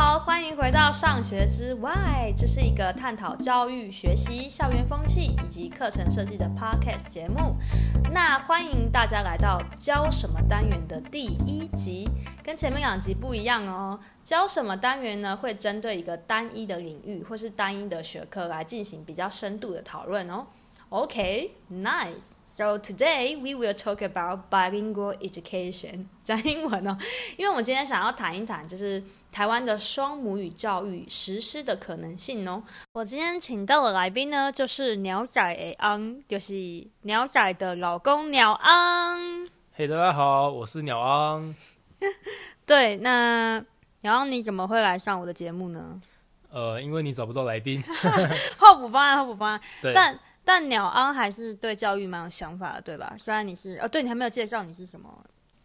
[0.00, 7.56] 好，欢迎回到上学之外这是一个探讨教育、学习、校园风气以及课程设计的 podcast 节目。
[8.12, 12.08] 那欢迎大家来到教什么单元的第一集，
[12.44, 13.98] 跟前面两集不一样哦。
[14.22, 15.36] 教什么单元呢？
[15.36, 20.46] 会针对一个单一的领域或是单一的学科来进行比较深度的讨论哦。
[20.90, 22.34] Okay, nice.
[22.46, 26.06] So today we will talk about bilingual education.
[26.24, 26.96] 讲英文哦，
[27.36, 32.62] 因为我们今天想要谈一谈，就是台湾的双母语教育实施的可能性哦。
[32.92, 39.46] 我今天请到的来宾呢，就是鸟仔的昂，就是鸟仔的老公鸟昂。
[39.74, 41.54] 嘿，hey, 大家好，我是鸟昂。
[42.64, 43.62] 对，那
[44.00, 46.00] 鸟昂你怎么会来上我的节目呢？
[46.50, 47.82] 呃，因为你找不到来宾。
[48.56, 49.60] 候补方案，候补方案。
[49.82, 49.92] 对。
[49.92, 53.14] 但但鸟安还是对教育蛮有想法的，对吧？
[53.18, 55.22] 虽然你是哦，对，你还没有介绍你是什么？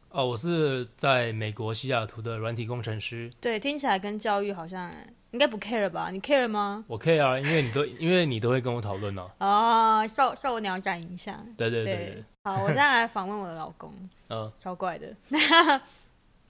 [0.09, 3.31] 哦，我是在美国西雅图的软体工程师。
[3.39, 4.91] 对，听起来跟教育好像
[5.31, 6.09] 应该不 care 吧？
[6.11, 6.83] 你 care 吗？
[6.85, 9.31] 我 care 啊，因为你都因为你都会跟我讨论哦。
[9.39, 11.41] 哦，受受我鸟仔影响。
[11.55, 12.21] 对对对。
[12.43, 13.89] 好，我现在来访问我的老公。
[14.27, 15.15] 嗯，超怪的。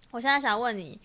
[0.10, 1.00] 我现在想问你，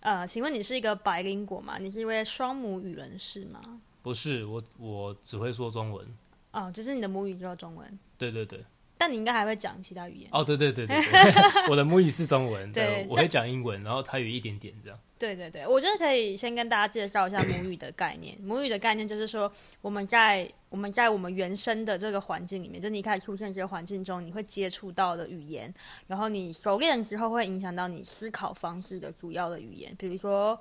[0.00, 1.78] 呃，请问你是一个白灵果吗？
[1.80, 3.62] 你是一位双母语人士吗？
[4.02, 6.06] 不是，我我只会说中文。
[6.52, 7.98] 哦，就是你的母语只有中文。
[8.18, 8.64] 对对对。
[8.98, 10.28] 但你应该还会讲其他语言。
[10.30, 10.96] 哦，对对对对，
[11.70, 14.98] 我的母语是中文，对，对，我会讲英文，然后台语一点点这样。
[15.18, 18.36] 对对对，我觉得可以先跟大家介绍一下母语的概念。
[18.44, 25.72] 母语的概念就是说，我们在我们在我们原生的这个环境里面，就你一开始出现这些环境中，你会接触到的语言，
[26.06, 30.60] 然后你熟练之后会影响到你思考方式的主要的语言，比如说。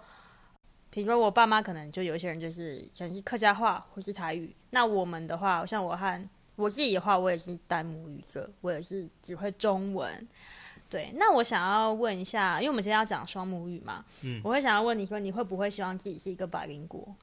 [0.89, 4.55] 比如说，我爸妈可能就有一些人就是讲是客家话或是台语。
[4.71, 10.27] 那我们的话，像我和我自己的话，我也是单母语者，我也是只会中文。
[10.89, 17.15] 对，那我想要问一下，因为我们今天要讲双母语嘛，嗯，我会想要问你说，你会不会希望自己是一个百灵果？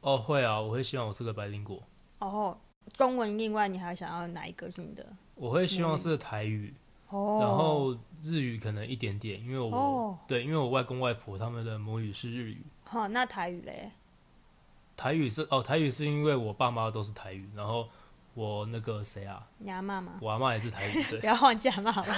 [0.00, 1.82] 哦，会啊，我会希望我是个百灵果。
[2.20, 2.58] 哦，
[2.94, 5.06] 中文另外你还想要哪一个性的？
[5.34, 6.74] 我会希望是台语，
[7.10, 12.64] 哦，然后日语可能一点点，因为我、哦、对，因为我外公外婆他们的母语是日语。
[12.84, 13.92] 好、哦，那台语嘞？
[14.96, 17.88] 台语是哦，台语是因为我爸妈都是台语，然后
[18.34, 19.44] 我那个谁啊？
[19.58, 20.18] 你阿妈吗？
[20.20, 21.20] 我阿妈也是台语， 对。
[21.20, 22.14] 不要忘记阿妈好了。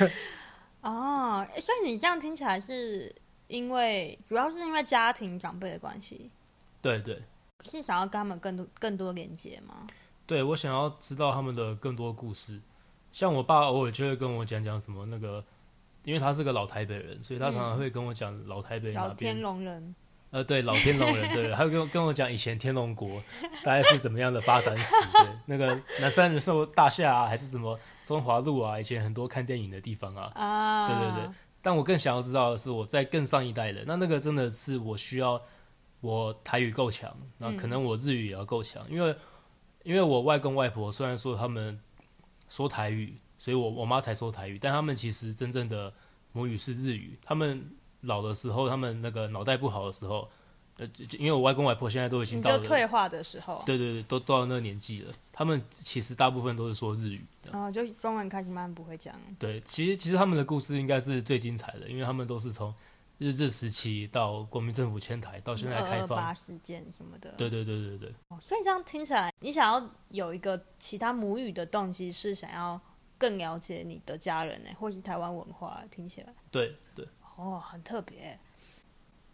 [0.82, 3.14] 哦，所以你这样听起来是
[3.48, 6.30] 因为主要是因为家庭长辈的关系？
[6.80, 7.22] 对对。
[7.64, 9.86] 是想要跟他们更多更多连接吗？
[10.26, 12.60] 对，我想要知道他们的更多故事。
[13.12, 15.44] 像我爸偶尔就会跟我讲讲什么那个。
[16.04, 19.94] 因为他是个老台北人，所以他常常会跟我讲老台北那边、嗯、老天龙人。
[20.32, 23.22] 呃，对，老天龙人，对，他会跟跟我讲以前天龙国
[23.62, 31.32] 大概是怎么样的发展史，对， 那个南山人寿大厦啊，还是什么中华路啊，以前很多看电影的地方啊，啊，对对对。
[31.62, 35.40] 但我更想要知道的是，我在更上一代的，那那个真的是我需要
[36.00, 39.14] 我台语够强，那可能我日语也要够强，嗯、因为
[39.84, 41.78] 因为我外公外婆虽然说他们
[42.52, 43.14] 说台语。
[43.44, 45.92] 所以我我妈才说台语，但他们其实真正的
[46.30, 47.18] 母语是日语。
[47.24, 47.60] 他们
[48.02, 50.30] 老的时候，他们那个脑袋不好的时候，
[50.76, 55.12] 呃，因为我外公外婆现在都已经到了退化的时候，对对对，都到了那个年纪了。
[55.32, 59.12] 他们其实大部分都是说日语的，然后、哦、就中文开始慢慢不会讲。
[59.40, 62.72] 对，其实其实他们的故事应该是最精彩的，因为他们都是从
[63.22, 67.30] 日治时期到国民政府迁台到现在开放，二二八事件什么的。
[67.38, 68.14] 对对对对对。
[68.28, 72.80] 哦，所以这样听起来，你想要有一个其他母语的动机是想要。
[73.18, 77.06] 更了解你的家人呢，或是台湾文化，听起来对对
[77.36, 78.36] 哦，很特别。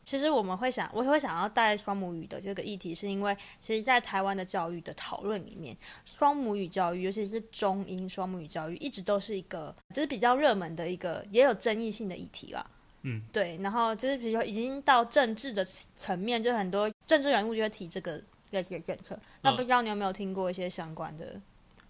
[0.04, 5.74] 其实我们会想，我会想要带双母语的这个议题，是因为其实，在台湾的教育的讨论里面，
[6.04, 12.70] 双母语教育，尤其是中英双母语教育，一直都是一个就是比较热门的一个，也有争议性的议题啦。
[13.08, 13.56] 嗯，对。
[13.62, 18.20] 然后就是比如说，已经到政治的层面，就很多政治人物就会提这个
[18.50, 19.18] 类似的政策。
[19.42, 21.40] 那不知道你有没有听过一些相关的？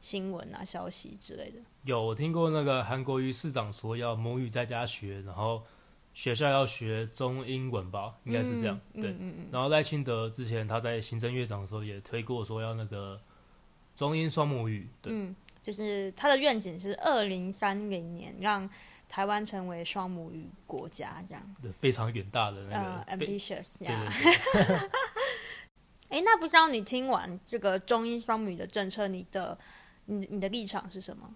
[0.01, 5.61] 新闻啊，消息之类的，有我听过那个韩国瑜市长说要母语在家学，然后
[6.15, 8.81] 学校要学中英文吧，应该是这样。
[8.95, 13.21] 嗯、对，嗯嗯嗯、然后赖清德之前他在行政院长的时候也推过说要那个
[13.97, 14.89] 中英双母语。
[15.03, 15.35] 对，嗯，
[15.65, 18.71] 就是他的愿景是二零三零年让
[19.09, 21.55] 台湾成为双母语国家，这样。
[21.63, 24.91] 对，非常远大的那个、uh, ambitious，对对对。
[26.11, 29.59] 哎， 那不知道你听完这个中英双母语的政策，你的。
[30.11, 31.31] 你你的立场是什么？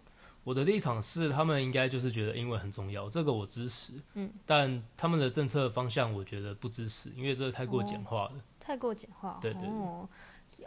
[0.45, 3.93] 我的立场是，他们应该就是觉得英文很重要，这个我支持。
[4.15, 8.31] 嗯，但他们的政策方向，我觉得不支持，因为这个太过简化了。
[8.31, 9.39] 哦、太过简化。
[9.43, 10.09] 对对，对哦。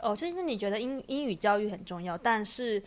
[0.04, 2.84] 哦，就是你觉得英英语教育很重要，但是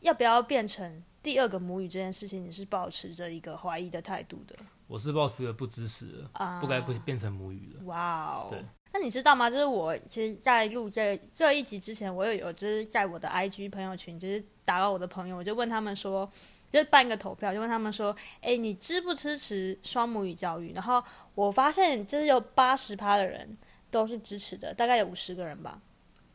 [0.00, 4.56] 要不要变成第二个母语这件事情，你是保持着一个怀疑的态度的？
[4.88, 7.84] 我是抱持着不支持的啊，不该不变成母语了。
[7.84, 8.62] 哇哦，对。
[8.92, 9.48] 那你知道吗？
[9.48, 16.30] 就是我其实，在录这这一集之前，我有有就是在我的 IG 朋友群，就是打扰我的朋友，我就问他们说，
[16.70, 20.74] 就办一个投票，就问他们说，哎，你支不支持双母语教育？
[20.74, 21.02] 然后
[21.34, 23.56] 我发现，就是有八十趴的人
[23.90, 25.80] 都是支持的，大概有五十个人吧，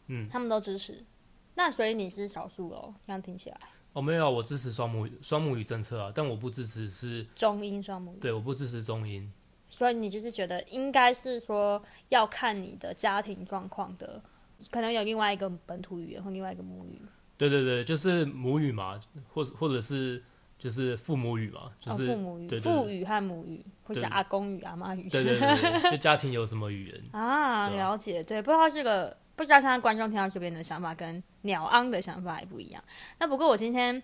[0.07, 1.05] 嗯，他们都支持。
[1.53, 2.91] 那所以你是少数喽？
[3.05, 3.59] 这样听起来。
[3.97, 8.19] 哦，没有，我支持双母语双母语政策啊，但我不支持是中英双母语。
[8.19, 9.27] 对，我不支持中英。
[9.67, 14.21] 所以你就是觉得应该是说要看你的家庭状况的，
[14.69, 17.01] 可能有另外一个本土语言或另外一个母语。
[17.37, 19.01] 对对对，就是母语嘛，
[19.33, 20.23] 或者或者是
[20.59, 25.09] 就是父母语嘛，就是、哦、父母语、父语和母语，或者阿公语、阿妈语。
[25.09, 27.69] 对对对， 就家庭有什么语言啊？
[27.69, 32.83] 了解，对，不知道这个不知道现在观众听到这边的想法跟鸟昂的想法也不一样。
[33.19, 34.03] 那不过我今天。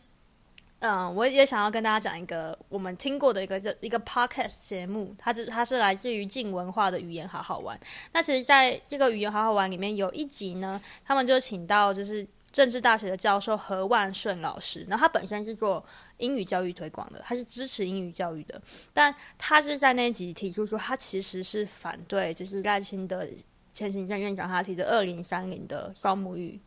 [0.85, 7.79] 嗯，我也想要跟大家讲一个我们听过的一个一个 podcast 节目，它是它是来自于静文化的语言好好玩。
[8.11, 15.81] 那其实在这个语言好好玩里面有一集呢，他们就请到就是政治大学的教授何万顺老师，然后他本身是做
[16.17, 23.25] 英语教育推广的，他是支持英语教育的，但他是在那集提出说，他其实是反对就是赖清德
[23.73, 26.59] 前行政院长他提的二零三零的双母语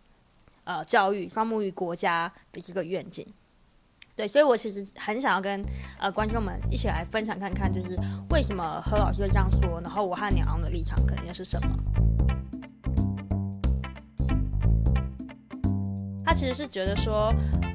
[0.64, 3.26] 呃教育双母语国家的这个愿景。
[4.16, 5.62] 对，所以我其实很想要跟
[5.98, 7.98] 呃观众们一起来分享看看，就是
[8.30, 11.68] 为什么何老师会这样说，然后我和鸟昂的立场可能又是什么？
[16.24, 17.30] 他其实是觉得说，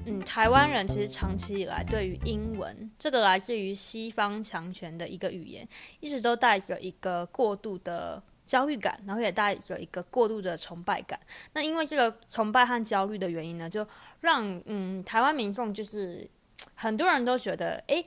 [0.06, 5.66] 嗯，台湾人其实长期以来对于英文这个来自于西方强权的一个语言，
[6.00, 8.22] 一直都带着一个过度的
[8.52, 11.18] 焦虑感，然后也带着一个过度的崇拜感。
[11.54, 13.88] 那因为这个崇拜和焦虑的原因呢，就
[14.20, 16.30] 让嗯台湾民众就是
[16.76, 18.06] 很多人都觉得，诶，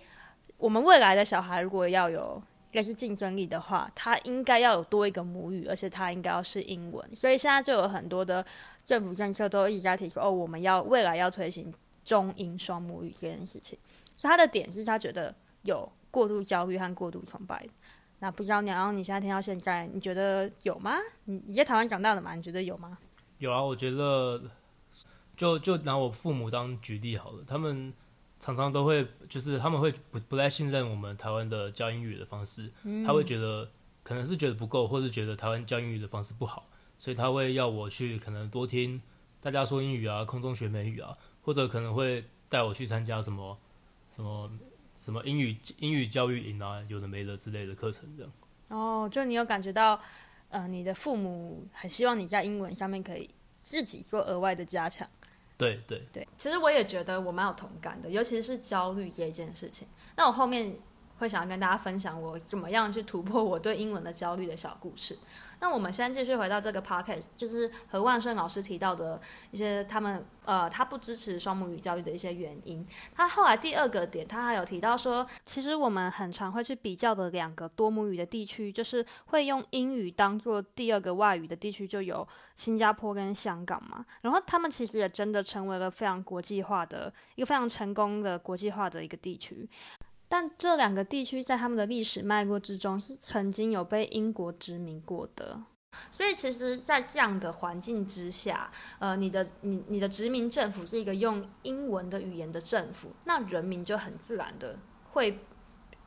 [0.58, 2.43] 我们未来的小孩如果要有
[2.73, 7.17] 类似竞争力的话，他应该要有多一个母语，而且他应该要是英文。
[7.17, 8.44] 所以现在就有很多的
[8.85, 11.73] 政府政策都一直在提出，哦，我们要未来要推行
[12.05, 13.79] 中英双母语这件事情。
[14.14, 17.67] 所以他的点是他觉得有过度焦虑和过度崇拜。
[18.19, 20.96] 那不知道鸟昂，你现在听到现在，你觉得有吗？
[21.25, 22.34] 你你在台湾长大的吗？
[22.34, 22.99] 你觉得有吗？
[23.38, 24.43] 有啊，我觉得。
[25.37, 27.93] 就就拿我父母当举例好了，他们
[28.38, 32.70] 常常都会，就是他们会不不太信任我们台湾的教英语的方式，
[33.05, 33.69] 他会觉得
[34.05, 36.69] 可能是觉得不够，或是觉得台湾教英语的方式不好，
[37.00, 39.02] 所以他会要我去可能多听
[39.40, 41.12] 大家说英语啊，空中学美语啊，
[41.43, 43.56] 或者可能会带我去参加什么
[44.14, 44.49] 什么
[45.04, 48.32] 什么英语英语教育营啊，有的没的之类的课程这样。
[48.68, 50.00] 哦，就你有感觉到，
[50.48, 53.28] 呃，你的父母很希望你在英文上面可以
[53.60, 55.06] 自己做额外的加强。
[55.58, 59.86] 对对对，其实我也觉得我蛮有同感的，尤其是焦虑这一件事情。
[60.16, 60.74] 那我后面
[61.24, 65.16] 会想要跟大家分享我怎么样去突破我对英文的焦虑的小故事。
[65.60, 69.18] 那我们先继续回到这个 podcast，就是何万顺老师提到的
[69.50, 72.86] 一些他们呃他不支持双母语教育的一些原因。
[73.14, 82.26] 他后来第二个点，他还有提到说，其实我们很常会去比较的两个多母语的地区，就是会用英语当做第二个外语的地区，就有
[82.56, 84.04] 新加坡跟香港嘛。
[84.20, 89.66] 然后他们其实也真的成为了非常国际化的一个非常成功的国际化的一个地区。
[90.34, 95.62] 但这两个地区在他们的历史脉络之中是曾经有被英国殖民过的，
[96.10, 104.76] 所以其实，在这样的环境之下，呃，你的你你的殖民政府是一个用英文的语言的政府，那人民就很自然的
[105.10, 105.38] 会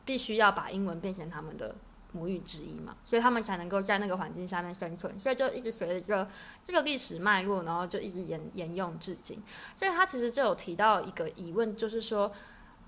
[0.03, 1.73] 必须要把英文变成他们的
[2.11, 6.27] 母语之一嘛，所以他们才能够在那个环境下面生存，所以就一直随着这个
[6.61, 9.41] 这个历史脉络，然后就一直沿沿用至今。
[9.73, 12.29] 所以他其实就有提到一个疑问，就是说，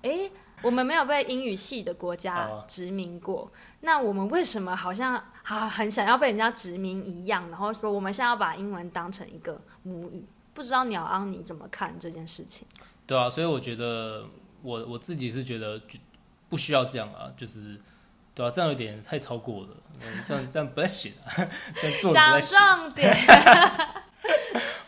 [0.02, 0.30] 诶。
[0.62, 7.48] 我们没有被英语系的国家殖民过，啊、那我们为什么好像啊很想要被人家殖民一样？
[7.48, 12.68] 然后说我们现在要把英文当成一个母语，不知道鸟昂你怎么看这件事情？
[13.06, 14.26] 对啊，所以我觉得
[14.60, 15.80] 我我自己是觉得
[16.50, 17.80] 不需要这样啊，就是
[18.34, 19.68] 对啊，这样有点太超过了，
[20.28, 21.32] 这样这样不太行啊，
[21.74, 23.16] 这样做讲重点，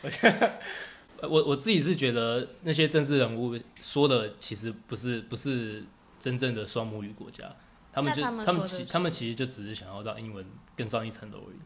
[0.03, 0.53] 我觉得。
[1.23, 5.85] 我我自己是觉得那些政治人物说的其实不是不是
[6.19, 7.45] 真正的双母语国家，
[7.93, 10.45] 他们就他们，他们其他们其实就只是想要让英文
[10.77, 11.59] 更上一层楼而已。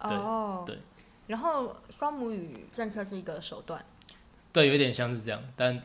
[0.00, 0.78] 哦，对。
[1.26, 3.84] 然后双母语政策是一个手段。
[4.52, 5.80] 对，有点像是这样，但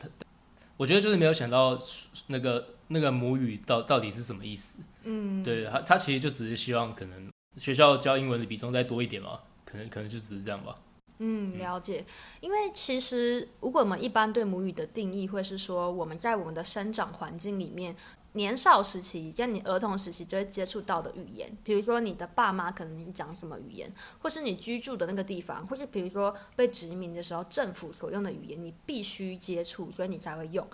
[0.76, 1.78] 我觉得就是没有想到
[2.26, 4.82] 那个那个母语到到底是什么意思。
[5.04, 10.76] 嗯，对他他其实就只是希望可能学校教英文的比重再多一点嘛，可能可能就只是这样吧。
[11.18, 12.04] 嗯，了解。
[12.40, 17.96] 因为其实如果我们一般对母语的定义，会是说我们在我们的生长环境里面。
[18.32, 30.68] 年少时期，在你儿童时期就会接触到的语言，比如说你的爸妈可能你是讲什么语言，或是你居住的那个地方，或是比如说被殖民的时候政府所用的语言，你必须接触，所以你才会用。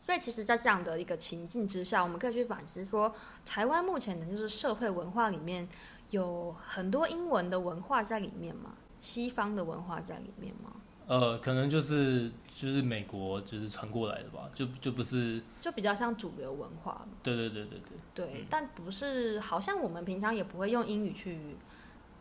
[0.00, 3.14] 所以其实，在这样的一个情境之下，我们可以去反思说，
[3.46, 5.68] 台湾目前的就是社会文化里面
[6.10, 8.72] 有很多英文的文化在里面吗？
[9.00, 10.72] 西方的文化在里面吗？
[11.06, 17.00] 呃，可能就是就是美国就是传过来的吧，就就不是，就比较像主流文化。
[17.22, 17.80] 对对对对
[18.14, 18.26] 对。
[18.26, 21.56] 对，但不是，好像我们平常也不会用英语去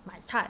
[0.06, 0.50] 买菜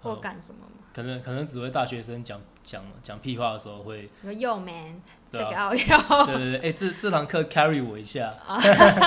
[0.00, 0.86] 或干什么嘛。
[0.94, 4.08] 可能可能只会大学生讲讲讲屁话的时候会。
[4.24, 6.24] Yo man，这个要要。
[6.24, 8.32] 对对对，哎，这这堂课 carry 我一下。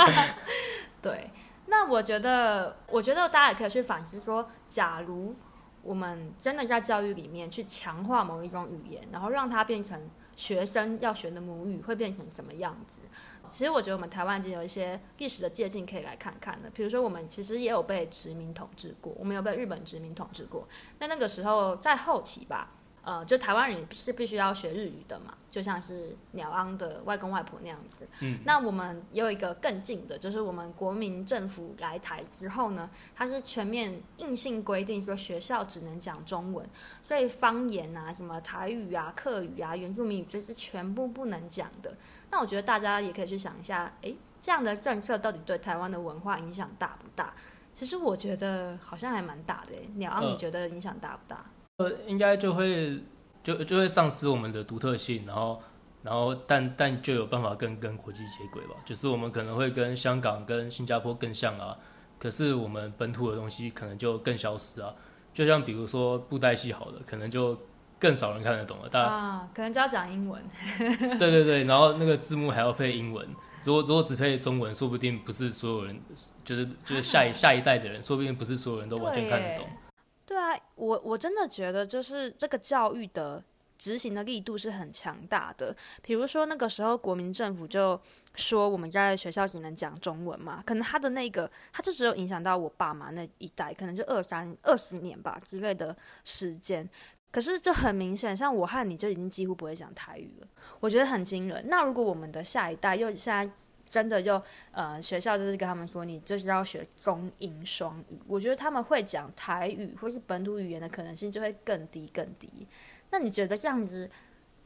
[1.02, 1.32] 对，
[1.66, 5.36] 那我觉得，我觉得大家也可以去反思说，假如。
[5.84, 13.02] 我们真的在教育里面去强化某一种语言，然后让它变成学生要学的母语，会变成什么样子？
[13.50, 16.70] 其实我觉得我们台湾已经有一些历史的借鉴可以来看看的。
[16.70, 20.68] 比如说，我们其实也有被殖民统治过，我们有被日本殖民统治过。
[21.00, 22.72] 那那个时候在后期吧。
[23.04, 28.08] 呃，就台湾人是必须要学日语的嘛，就像是鸟昂的外公外婆那样子。
[28.22, 36.66] 嗯，那我们也有一个更近的，就是我们国民政府来台之后呢，它是全面硬性规定说学校只能讲中文，
[37.02, 41.94] 所以方言啊、什么台语啊、客语啊、原住民语这是全部不能讲的。
[42.32, 47.34] 那我觉得大家也可以去想一下，诶，这样的政策到底对台湾的文化影响大不大？
[47.74, 49.74] 其实我觉得好像还蛮大的。
[49.96, 51.44] 鸟昂，你觉得影响大不大？
[51.78, 53.00] 呃，应该就会
[53.44, 55.60] 就就会丧失我们的独特性，然后
[56.04, 58.76] 然后但但就有办法跟跟国际接轨吧。
[58.86, 61.76] 就是我们可能会跟香港、跟新加坡更像啊，
[62.20, 64.94] 可是我们本土的东西可能就更消失啊。
[65.34, 67.58] 就像比如说布袋戏，好了，可能就
[67.98, 68.88] 更少人看得懂了。
[68.88, 70.40] 大家啊，可能就要讲英文。
[70.78, 73.28] 对对对，然后那个字幕还要配英文。
[73.64, 76.00] 如果如果只配中文，说不定不是所有人，
[76.46, 79.66] 就是就是下一 下一代的人，说不定不是所有人都完全看得懂。
[80.34, 83.44] 对啊，我我真的觉得就是这个教育的
[83.78, 85.76] 执行的力度是很强大的。
[86.02, 88.00] 比如说那个时候国民政府就
[88.34, 96.90] 说我们在学校只能讲中文嘛，可能他的那个他就只有影响到我爸妈那一代，可能就二三二十年吧之类的时间。
[97.32, 100.48] 可是就很明显，像我和你就已经几乎不会讲台语了，
[100.80, 101.64] 我觉得很惊人。
[101.68, 103.54] 那如果我们的下一代又现在。
[103.94, 108.20] 真的就呃，学校就是跟他们说，你就是要学中英双语。
[108.28, 112.50] 我觉得他们会讲台语或是本土语言的可能性就会更低更低。
[113.12, 114.10] 那你觉得这样子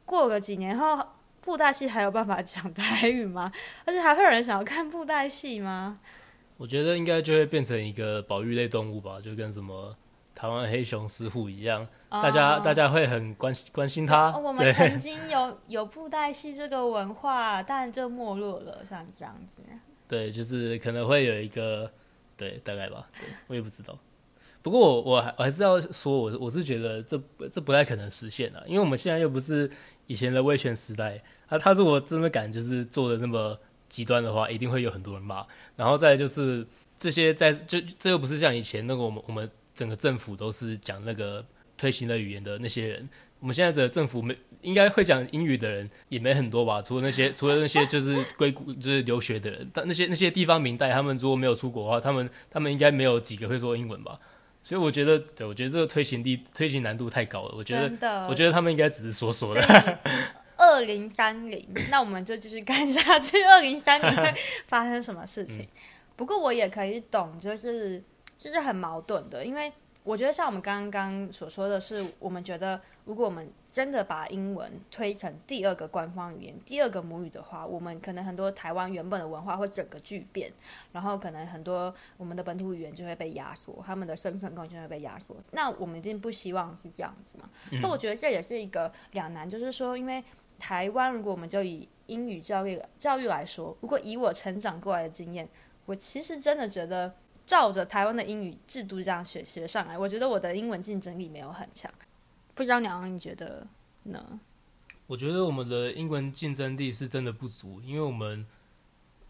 [0.05, 1.05] 过个几年后，
[1.41, 3.51] 布袋戏还有办法讲台语吗？
[3.84, 6.00] 而且还会有人想要看布袋戏吗？
[6.55, 9.93] 我觉得应该就会变成一个保育类动物吧，就跟什么。
[10.34, 14.31] 台湾黑熊师傅一样，大家、oh, 大家会很关心关心他。
[14.31, 19.61] Oh, 我们曾经有 有布袋戏这个文化，但就没落了，像这样子。
[20.07, 21.91] 对，就是可能会有一个，
[22.37, 23.97] 对，大概吧，对，我也不知道。
[24.61, 27.21] 不过我我还我还是要说，我我是觉得这
[27.51, 29.69] 这不太可能实现啊，因为我们现在又不是
[30.05, 31.21] 以前的威权时代。
[31.49, 33.59] 他他如果真的敢就是做的那么
[33.89, 35.45] 极端的话，一定会有很多人骂。
[35.75, 36.65] 然后再就是
[36.97, 39.49] 这些在就这又不是像以前那个我们我们。
[39.77, 41.45] 整个政府都是讲那个
[41.77, 43.07] 推行的语言的那些人，
[43.39, 46.81] 我们现在的政府没应该会讲英语的人也没很多吧？
[46.81, 54.17] 除了那些 除了那些就是归国就是留学的人，但那些那些地方明代他们如果没有出国的话，他们他们应该没有几个会说英文吧？
[54.63, 57.53] 所以我觉得，对，我觉得这个推行力推行难度太高了。
[57.55, 60.00] 我觉得，我觉得他们应该只是说说的。
[60.57, 63.41] 二零三零， 那我们就继续看下去。
[63.43, 64.34] 二零三零会
[64.67, 65.62] 发生什么事情？
[65.62, 65.67] 嗯、
[66.15, 68.03] 不过我也可以懂，就是。
[68.39, 69.74] 就是很矛盾的，因为
[70.07, 80.49] 我觉得像我们刚刚所说的是，我们觉得如果我们真的把英文推成第二个官方语言、第二个母语的话，我们可能很多台湾原本的文化会整个巨变，
[80.93, 85.35] 然后可能很多我们的本土语言就会被压缩，他们的生存空间会被压缩。
[85.51, 87.49] 那我们一定不希望是这样子嘛？
[87.69, 90.23] 那、嗯、我觉得这也是一个两难，就是说，因为
[90.57, 95.49] 台湾如果我们就以英语教育教育来说，如果以我成长过来的经验，
[95.85, 97.13] 我其实真的觉得。
[97.48, 101.89] 照着台湾的英语制度这样学学上来，我觉得我的英文竞争力没有很强。
[102.54, 103.66] 不知道鸟昂你觉得
[104.04, 104.39] 呢？
[105.08, 108.46] 我觉得我们的英文竞争力是真的不足，因为我们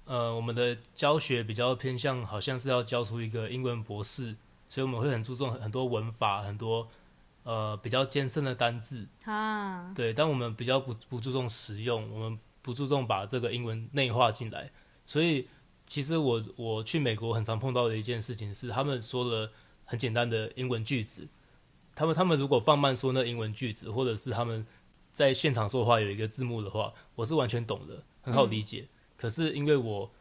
[0.05, 4.35] 呃我们的教学比较偏向，好像是要教出一个英文博士，
[4.67, 6.87] 所以我们会很注重很多文法，很多
[7.43, 9.93] 呃比较艰深的单字啊。
[9.93, 14.71] 对，但我们比较不不注重实用，我们不注重把这个英文内化进来，
[15.05, 15.47] 所以。
[15.87, 19.49] 其实我我去美国很常碰到的一件事情是，他们说了
[19.85, 21.25] 很简单的英文句子，
[21.95, 24.65] 他们他们如果放慢说那英文句子，或者是他们
[25.13, 28.81] 在现场说话有一个字幕的话，我是完全懂的，很好理解。
[28.81, 30.11] 嗯、可是因为我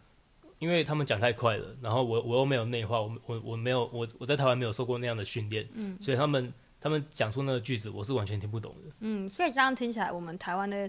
[0.60, 8.92] 因为他们讲太快了，然后我我又没有内化，我我我没有我我在台湾没有受过那样的训练，嗯，所以他们他们讲出那个句子，我是完全听不懂的。
[9.00, 10.88] 嗯，所以这样听起来，我们台湾的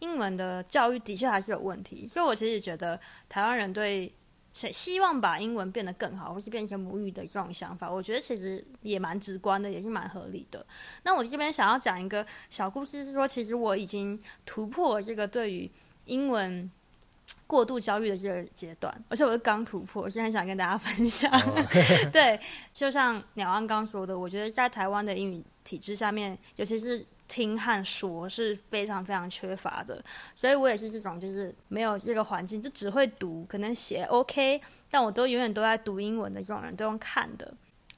[0.00, 2.06] 英文的教育的确还是有问题。
[2.06, 4.12] 所以我其实觉得台湾人对。
[4.58, 10.66] 谁希望把英文变得更好，或是变成母语的这种想法，我觉得其实也蛮直观的，也是蛮合理的。
[11.04, 15.70] 那我这边想要讲一个小故事，是说，其实我已经突破了这个对于
[16.06, 16.68] 英文
[17.46, 21.30] 过度焦虑的这个阶段，而且我是刚突破，我现在想跟大家分享。
[21.30, 21.58] Oh.
[22.12, 22.40] 对，
[22.72, 27.06] 就像鸟安刚说的，我觉得在台湾的英语体制下面，尤其是。
[27.28, 30.02] 听和说是非常非常缺乏的，
[30.34, 37.54] 所以我也是这种，就是没有这个环境，就只会读，可能写 OK，但我都永远都在读英文的这种人，都用看的。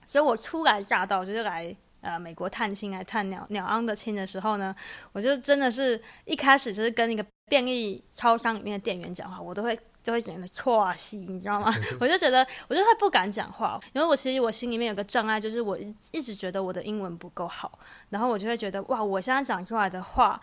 [0.07, 4.75] 所以我初来乍到，就是来呃美国探亲，来探鸟鸟昂的亲的时候呢，
[5.13, 9.79] 我就真的是一开始就是跟一个便利超商里面的店员讲话，我都会。
[10.03, 11.73] 就会显得错戏，你知道吗？
[12.01, 15.79] 我就觉得，我就会不敢讲话，因为我其实我心里面有个障碍，就是我
[16.11, 17.79] 一直觉得我的英文不够好，
[18.09, 20.41] 然后我就会觉得，哇，我现在讲出来的话，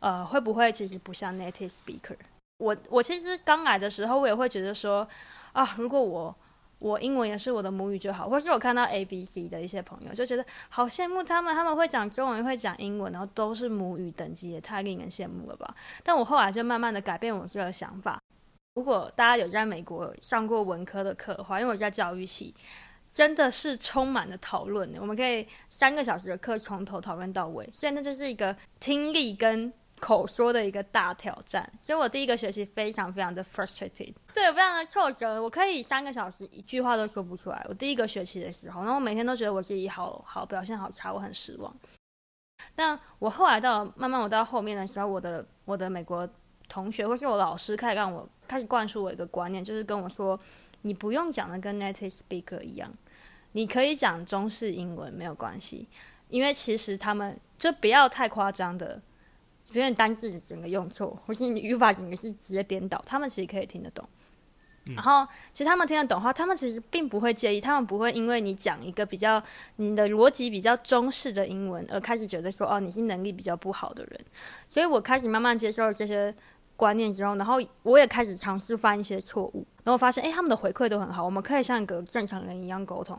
[0.00, 2.16] 呃，会不会其实不像 native speaker？
[2.58, 5.06] 我我其实刚来的时候，我也会觉得说，
[5.52, 6.34] 啊，如果我
[6.78, 15.74] 我英文也是我的母语就好，或是我看到 A B C 的一些朋友，就觉得好羡慕他们，他们会讲中文，会讲英文，然后都是母语等级，也太令人羡慕了吧？
[16.02, 18.18] 但我后来就慢慢的改变我这个想法。
[18.76, 22.54] 如果大家有在美国上过文科的课的话，因为我在教育系，
[23.10, 24.94] 真的是充满了讨论。
[25.00, 31.66] 我们可以三个小时的课从头讨论到尾，所以那就是一个听力跟口说的一个大挑战。
[31.80, 35.42] 所以我第一个学期非常非常的 frustrated，对，非常的挫折。
[35.42, 37.64] 我可以三个小时一句话都说不出来。
[37.70, 41.74] 我第一个学期的时候，然后我每天都觉得我自己好好表现好差，我很失望。
[42.74, 46.28] 但我后来到慢慢我到后面的时候，我的我的美国。
[46.68, 50.38] 同学或是我老师开始让我开始灌输我一个观念，就是跟我说，
[50.82, 52.92] 你不用讲的跟 native speaker 一样，
[53.52, 55.88] 你可以讲中式英文没有关系，
[56.28, 59.00] 因为其实他们就不要太夸张的，
[59.72, 64.06] 比如你单字整个用错，或是你语法整个是直接颠倒，他们其实可以听得懂。
[64.94, 69.42] 然后，其实他们听得懂的话，他们其实并不会介意，他们不会因为你讲一个比较
[69.76, 74.20] 你的逻辑比较中式的英文而开始觉得说，哦，你是能力比较不好的人。
[74.68, 76.32] 所以我开始慢慢接受这些。
[76.76, 83.18] 观念之后，然后我也开始尝试犯一些错误，然后发现，哎，他们的回馈都很好，我们可以像一个正常人一样沟通。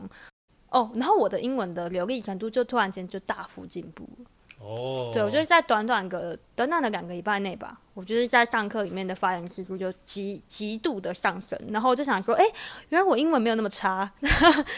[0.70, 4.26] 哦，然后我的英文的流利程度就突然间就大幅进步了。
[4.60, 12.44] 哦，对，我觉得在短短个短短的两个礼拜内吧，我觉得在上课里面的发言次数就极极度的上升，然后我就想说，哎，
[12.90, 14.12] 原来我英文没有那么差，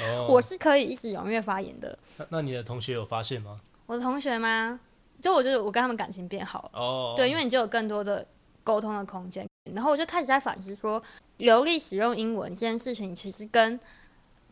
[0.03, 1.99] 哦、 我是可以一直踊跃发言的。
[2.19, 3.61] 那那你的同学有发现吗？
[3.87, 4.79] 我的同学吗？
[5.21, 6.71] 就我觉得我跟他们感情变好了。
[6.75, 8.25] 哦，对，因为你就有更多的。
[8.71, 11.03] 沟通的空间，然后我就开始在反思说，
[11.39, 13.79] 流利使用英文这件事情，其实跟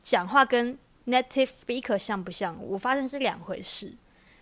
[0.02, 0.76] 讲话跟
[1.06, 2.56] native speaker 像不像？
[2.60, 3.94] 我发现是两回事。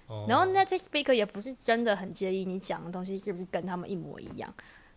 [0.09, 0.31] Oh.
[0.31, 4.51] 然后 native speaker 也不是真的很介意你讲的东西是不是跟他们一模一样。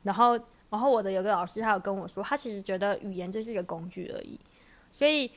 [0.04, 0.40] 然后，
[0.70, 4.40] 然后我的有个老师，他有跟我说，他其实觉得语言就是一个工具而已。
[4.94, 5.30] 所以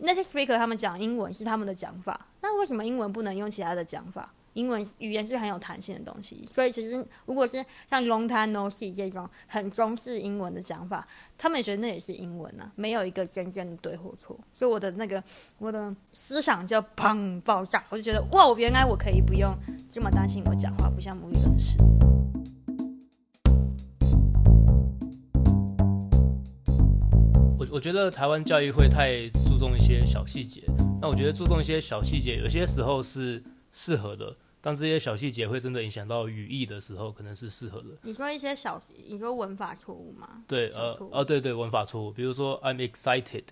[0.00, 4.34] native speaker 他们讲英文是他们的讲法，那为什么英文不能用其他的讲法？
[4.54, 14.38] 英文语言是很有弹性的东西，所以其实如果是像 long time no see 这种很中式英文的讲法，他们也觉得那也是英文啊，没有一个真正的对或错。
[14.52, 15.22] 所以我的那个
[15.58, 19.52] 我的思想就砰爆炸，我就觉得哇，原来我可以不用
[19.90, 21.76] 这么担心我讲话不像母语人士。
[27.58, 30.62] 我我觉得台湾教育会太注重一些小细节，
[31.00, 34.32] 那我觉得注重一些小细节，有些时候是适合的。
[34.64, 37.88] 当这些小细节会真的影响到语义的时候，可能是适合的。
[38.00, 40.42] 你说一些小，你说文法错误吗？
[40.48, 43.44] 对，呃，哦，对对，文法错误，比如说 I'm excited，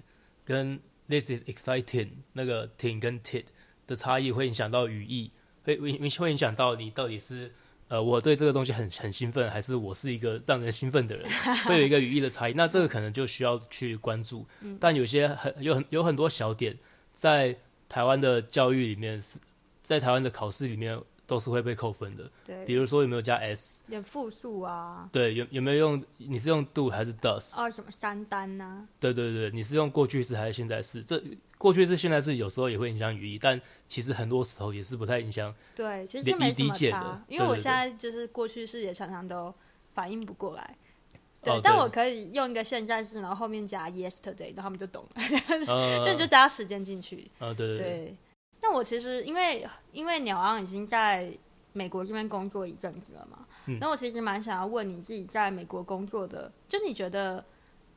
[0.42, 3.44] 跟 This is exciting，那个 ting 跟 tit
[3.86, 5.30] 的差异会影响到语义，
[5.64, 7.52] 会会会影响到你到底是
[7.88, 11.28] 呃我对这个东西很很兴奋，还是我是一个让人兴奋的人，
[11.66, 12.54] 会有一个语义的差异。
[12.54, 14.46] 那这个可能就需要去关注。
[14.80, 16.78] 但有些很有很有很多小点，
[17.12, 17.54] 在
[17.86, 19.38] 台湾的教育里面是。
[19.82, 26.04] 在台湾的考试里面都是会被扣分的，对，比如说有没有加 s，有复数啊，对，有有没有用？
[26.18, 27.60] 你是用 do 还是 does？
[27.60, 28.88] 哦，什么三单呐、啊？
[29.00, 31.02] 对对对，你是用过去式还是现在式？
[31.02, 31.22] 这
[31.56, 35.54] 过去式、现在式有时候也会影响语义，但其实很多时候也是不太影响。
[35.74, 39.54] 对，其实没什么差，因为我现在就是过去式也常常都
[39.94, 40.76] 反应不过来。
[41.42, 45.22] 对，但我可以用一个现在式，然后后面加 yesterday，然后他们就懂了，
[45.64, 47.30] 这、呃、 就加时间进去。
[47.38, 48.16] 啊、呃，对对对。
[48.72, 51.30] 对我其实因为因为鸟昂已经在
[51.74, 53.46] 美国这边工作一阵子了嘛，
[53.80, 57.44] 那、嗯、我其实蛮想要问你自己在美国工作的，就你觉得，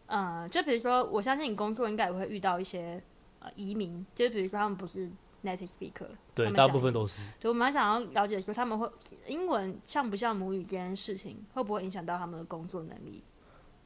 [0.06, 3.02] 呃，就比如说，我相信你工作应该也会遇到一些
[3.40, 5.10] 呃移民，就比如说他们不是
[5.44, 7.22] native speaker，对，大部分都是。
[7.40, 8.90] 对，我蛮想要了解说他们会
[9.28, 13.24] 英文像不像母语这件事情，会不会影响到他们的工作能力？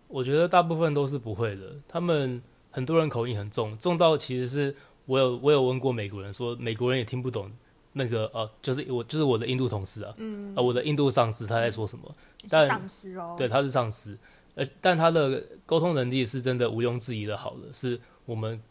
[0.08, 4.76] 我觉得大部分都是不会的，他们很多人口音很重，重到其实是
[5.10, 7.52] 我有我有问过美国人说，美国人也听不懂。
[7.94, 12.10] 那个呃，就是我，就是我的印度同事啊，嗯，呃，我的印度上司他在说什么？
[12.48, 14.16] 但上司哦，对，他是上司，
[14.54, 18.62] 呃，但他的沟通能力是真的毋庸置疑的好的，是我们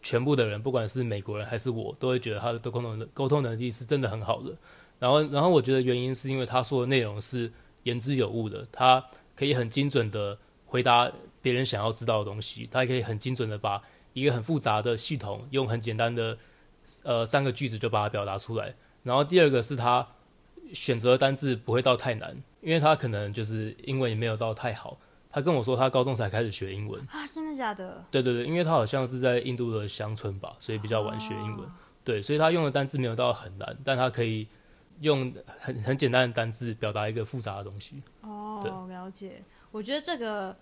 [0.00, 4.56] 全部的人，不管是美国人还是我，都会觉得他的沟通能沟通能力是真的很好的。
[5.00, 7.50] 然后，然后我觉得原因是因为他说的内容是
[7.82, 11.10] 言之有物的，他可以很精准的回答
[11.42, 16.38] 别人想要知道的东西，他也可以很精准的把一个很复杂的系统用很简单的。
[17.04, 18.74] 呃，三个句子就把它表达出来。
[19.04, 20.04] 然后第二个是他
[20.72, 24.98] 选择的单字不会到太难，因为他可能就是英文也没有到太好。
[25.30, 28.04] 他跟我说他高中才开始学英文啊，真的假的？
[28.10, 31.60] 对对对，因为他好像是在印度的乡村吧，所以比较晚学英文。
[31.60, 31.70] 哦、
[32.02, 34.48] 对，所以他用的单字没有到很难，但他可以
[35.00, 38.02] 用很很简单的单字表达一个复杂的东西。
[38.22, 39.42] 哦，对了解。
[39.70, 40.56] 我觉得这个。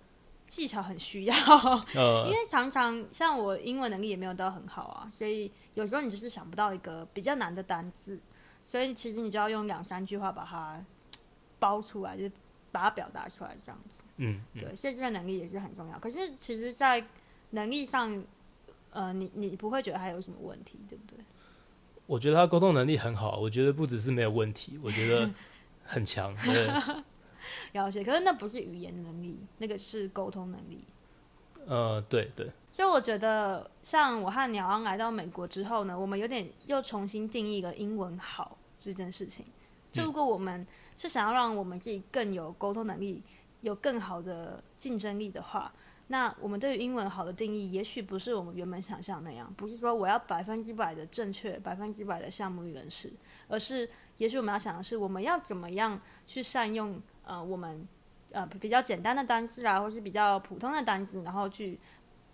[0.48, 1.34] 技巧很需要，
[2.26, 8.18] 因为常常像我英文能力也没有到很好啊，所以有时候你就是想不到一个比较难的单字，
[8.64, 10.82] 所以其实你就要用两三句话把它
[11.58, 12.32] 包出来，就是
[12.72, 14.02] 把它表达出来这样子。
[14.16, 15.98] 嗯，嗯对，所以这个能力也是很重要。
[15.98, 17.04] 可是其实，在
[17.50, 18.24] 能力上，
[18.90, 21.18] 呃，你你不会觉得还有什么问题，对不对？
[22.06, 25.28] 我觉得他沟通能力很好，我觉得不只是没有问题，我觉得
[25.84, 26.34] 很强。
[26.44, 26.68] 对
[27.72, 30.84] 了解，可是那不是语言能力，那个是沟通能力。
[31.66, 32.50] 呃，对对。
[32.70, 39.44] 所以我觉得，像我和鸟昂来到美国之后呢，我们有点又重新定义了英文好这件事情。
[39.90, 43.22] 就如果我们是想要让我们自己更有沟通能力，
[43.62, 45.72] 有更好的竞争力的话，
[46.06, 53.10] 那我们对于英文好的定义，也许不是我们原本想象那样，不是说我要百分之百的正确，百分之百的像母语人士，
[53.48, 57.00] 而是也许我们要想的是，我们要怎么样去善用。
[57.28, 57.86] 呃，我们
[58.32, 61.78] 呃比较简单的单字啊，或是比较普通的单字，然后去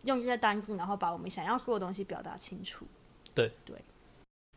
[0.05, 2.87] 用这些单字，然后把我们想要说的东西表达清楚。
[3.35, 3.77] 对对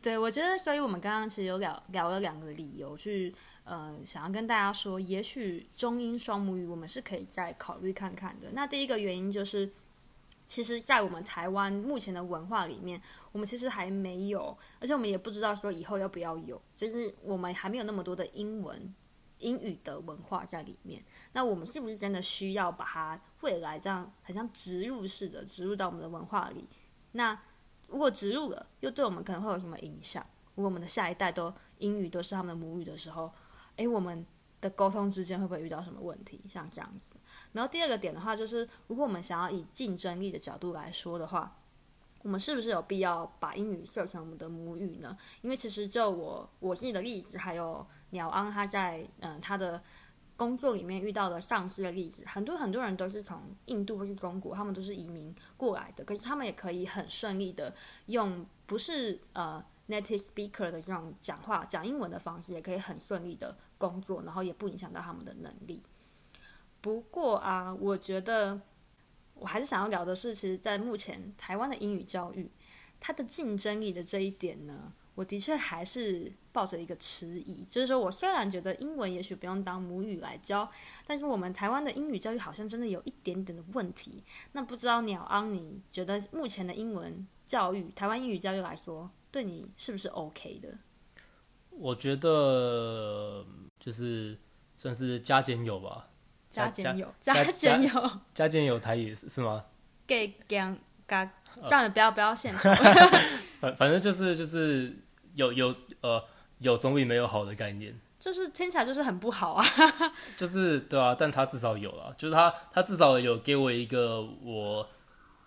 [0.00, 8.46] 对，我觉得，所以我们刚刚其实有聊聊了两个理由，去呃想要跟大家说，也许中英双母语我们是可以再考虑看看的。
[8.52, 9.68] 那第一个原因就是，
[10.46, 18.94] 其实，在我们台湾目前的文化里面，我们其实还没有，而且我们也不知道说以后要不要有，就是我们还没有那么多的英文。
[19.38, 26.68] 英语的文化在里面，那我们是不是真的需要把它未来这样很像植入式的植入到我们的文化里？
[27.12, 27.40] 那
[27.88, 30.24] 如果植入了，又对我们可能会有什么影响？
[30.54, 33.32] 如果我们的下一代都英语都是他们的母语的时候，
[33.76, 34.26] 诶，我们
[34.60, 36.40] 的沟通之间会不会遇到什么问题？
[36.48, 37.14] 像这样子。
[37.52, 41.56] 然后第二个点的话，就是如果我们想要以竞争力的角度来说的话，
[42.22, 45.16] 我们是不是有必要把英语设成我们的母语呢？
[45.42, 47.86] 因为其实就我我自己的例子，还有。
[48.10, 49.78] 鸟安他在嗯、他的
[50.34, 57.74] 工作里面遇到的上司的例子，很多很多人都是从印度或是中国，他们都是移民过来的，可是他们也可以很顺利的
[58.06, 65.82] 用不是呃 native speaker 的这种讲话讲英文的方式，也可以很顺利的工作，然后也不影响到他们的能力。
[66.80, 68.58] 不过啊，我觉得
[69.40, 72.50] 我还是想要聊的是，其实，在目前台湾的英语教育，
[72.98, 74.92] 它的竞争力的这一点呢。
[75.14, 80.70] 我的确还是抱着一个迟疑，就是说我虽然觉得英文也许不用当母语来教，
[81.08, 84.22] 但是我们台湾的英语教育好像真的有一点点的问题。
[84.52, 90.78] 那不知道鸟安，你觉得目前的英文教育，台湾英语教育来说，对你是不是 OK 的？
[91.70, 93.44] 我觉得
[93.80, 94.38] 就是
[94.76, 96.00] 算是加减有吧，
[96.58, 99.64] 加减有，加减有，加减有台语是是吗？
[100.06, 101.30] 给讲嘎，
[101.62, 102.72] 算了，不要不要献丑。
[103.60, 104.94] 反反正就是就是。
[105.34, 106.20] 有有呃
[106.58, 109.64] 有总比没有好的概念，就是听起来就是很不好啊。
[110.36, 114.88] 就是对啊，但他至少有了，就是他他至少有给我一个我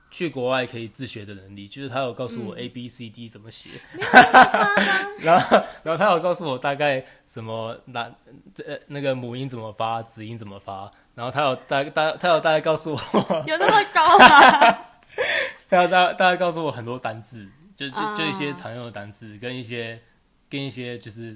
[0.09, 3.99] 去国外可以自学的能力，就是他有告诉我 A B C D 怎么写，嗯、
[5.19, 8.09] 然后然后他有告诉我大概什么那
[8.55, 12.99] 这那个母音怎么发，子音怎么发，然后他有大大他有大概告诉我
[13.47, 14.77] 有那么高吗？
[15.69, 17.47] 他有大大概告诉我很多单字。
[17.73, 19.99] 就就就一些常用的单字，跟一些
[20.47, 21.35] 跟一些就是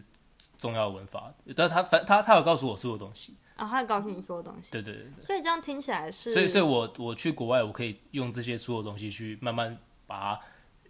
[0.59, 10.39] 重要的文法，但他反他他有告诉我所有东西啊，他有告诉你所有东西，对对对对，所以这样听起来是，所以所以我我去国外，我可以用这些所有东西去慢慢把它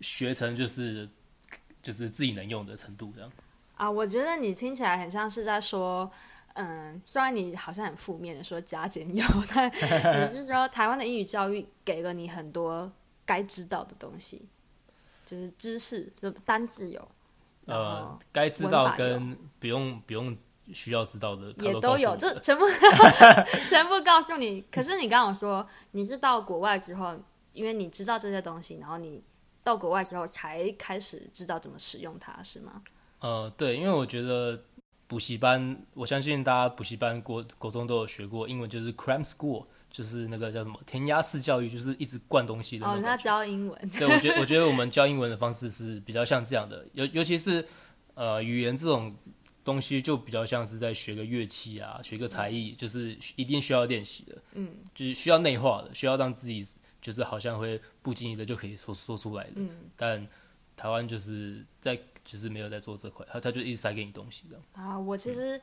[0.01, 1.07] 学成，就是
[1.81, 3.31] 就是自己能用的程度这样。
[3.75, 6.11] 啊，我觉得你听起来很像是在说，
[6.55, 12.91] 嗯，虽然你好像很负面的说加减有， 但你是说台湾的英语教育给了你很多
[13.25, 14.47] 该知道的东西，
[15.25, 17.07] 就是知识，就单字有，
[17.65, 20.35] 呃，该知道跟不用不用
[20.73, 22.65] 需要知道的都也都有，这全部
[23.67, 24.61] 全部告诉你。
[24.71, 27.15] 可是你刚刚说你是到国外之后，
[27.51, 29.21] 因为你知道这些东西，然后你
[29.61, 32.81] 到国外之后才开始知道怎么使用它，是吗？
[33.19, 34.63] 呃，对，因为我觉得
[35.07, 43.03] 补习班，我相信大家补习班国国中都有学过英文，就是 cram school，就是那个叫什么填鸭式教育，就是一直灌东西的那种。
[43.03, 43.89] 哦，他教英文。
[43.91, 47.63] 对，我觉得我觉得我们教英文的方式是比较像这样的，尤尤其是
[48.15, 49.15] 呃语言这种
[49.63, 56.65] 东西，就比较像是在学个乐器啊，学个才艺，嗯，就是一定需要练习的，嗯，就是需要内化的，需要让自己
[56.99, 60.27] 就是好像会不经意的就可以说说出来的，嗯，但
[60.75, 61.99] 台湾就是在。
[62.25, 64.59] 其实没有在做这块，他他就一直塞给你东西的。
[64.73, 65.61] 啊，我其实、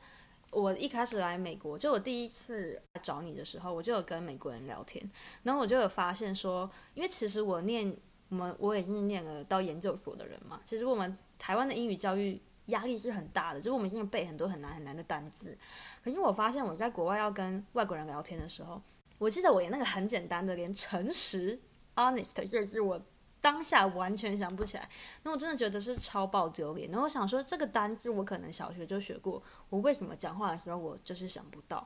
[0.49, 5.07] 我一开始来美国，就我第一次来找你的时候，我就有跟美国人聊天，
[5.43, 7.93] 然后我就有发现说，因为其实我念
[8.29, 15.57] 我们我已经念了到研究所的人嘛，其实我们台湾的英语教育压力是很大的，就是我们现在背很多很难很难的单字。
[16.01, 18.81] 可是我发现我在国外要跟外国人聊天的时候，
[19.17, 21.59] 我记得我连那个很简单的，连诚实
[21.95, 23.01] honest 这是我。
[23.43, 24.89] 当下完全想不起来，
[25.23, 26.89] 那我真的觉得是超爆丢脸。
[26.89, 31.85] 然后我想说，这个单字我可能小学就学过，我为什么讲话的时候我就是想不到？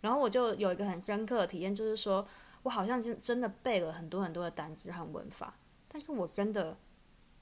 [0.00, 2.26] 然后我就有一个很深刻的体验，就是说
[2.64, 5.54] 我好像真真的背了很多很多的单字和文法，
[5.86, 6.76] 但是我真的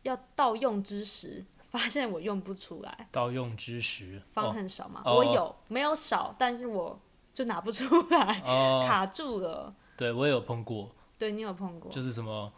[0.03, 3.09] 要盗用之时，发现我用不出来。
[3.11, 5.01] 盗用之时，方很少嘛？
[5.07, 6.35] 哦、我有、哦、没有少？
[6.39, 7.01] 但是我
[7.33, 9.75] 就拿不出来，哦、卡住了。
[9.97, 10.91] 对，我也有碰过。
[11.17, 11.91] 对，你有碰过？
[11.91, 12.53] 就是什么？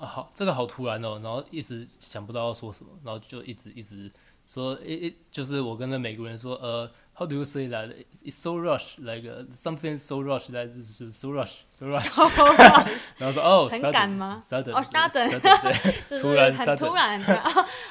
[0.00, 4.10] 啊，好，这个好突然哦，然后一直想不到要说什么，然后就一直一直
[4.46, 7.92] 说，诶诶，就是我跟那美国人说，呃，How do you say that?
[8.24, 12.16] It's so rush, like something so rush is so rush, so rush。
[13.18, 17.20] 然后说，哦，很赶吗？Sudden，哦，sudden，对， 突然，很突然。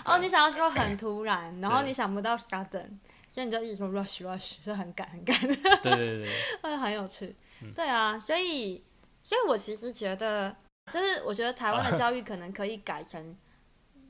[0.06, 2.90] 哦，你想要说很突然，然后你想不到 sudden，
[3.30, 5.38] 所以你就一直说 rush, rush，是很赶，很赶。
[5.82, 6.30] 对对对，
[6.62, 7.36] 嗯， 很有趣。
[7.76, 8.82] 对啊，所以，
[9.22, 10.56] 所以我其实觉得。
[10.92, 13.36] 就是我觉得台湾的教育可能可以改成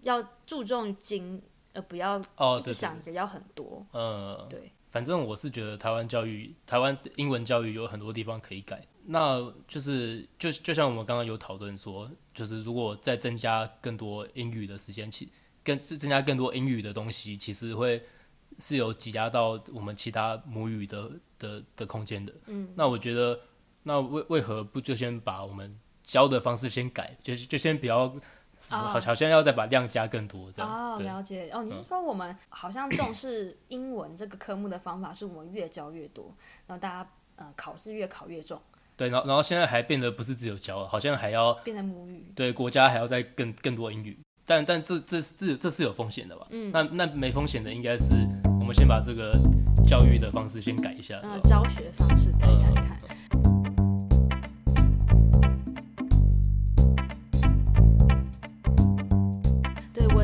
[0.04, 1.42] 要注重精，
[1.74, 3.86] 而不要哦直想着要很多。
[3.92, 8.86] 呃，对，反正我是觉得台湾教育，台湾英文教育有很多地方可以改。
[9.10, 15.32] 那就是就就像我们刚刚有讨论说，就是如果再增加更多英语的时间，其
[15.64, 18.04] 更是增加更多英语的东西，其实会
[18.60, 21.10] 是有挤压到我们其他母语的
[21.40, 22.34] 的的空间的。
[22.48, 23.40] 嗯，那我觉得，
[23.84, 25.74] 那为为何不就先把我们
[26.08, 28.08] 教的方式先改，就就先不要，
[28.70, 30.96] 好，好像要再把量加更多这样。
[30.96, 31.50] 哦，了解。
[31.52, 36.34] 哦，你是说我们好像重视英文这个科目的方法，是我们越教越多，
[36.66, 38.60] 然后大家呃考试越考越重。
[38.96, 42.32] 对，然后然后现在还变得不是只有教，好像还要变成母语。
[42.34, 46.48] 对，国家还要再更更多英语，但但这这这这是有风险的吧？
[46.52, 46.72] 嗯。
[46.72, 48.14] 那那没风险的应该是
[48.62, 49.34] 我们先把这个
[49.86, 51.20] 教育的方式先改一下。
[51.22, 52.98] 嗯，教学方式改改看。
[53.34, 53.67] 嗯